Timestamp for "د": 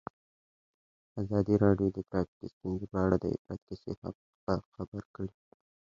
1.93-1.97, 3.19-3.25